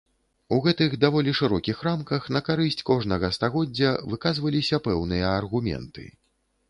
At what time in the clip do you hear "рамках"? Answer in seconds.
1.89-2.25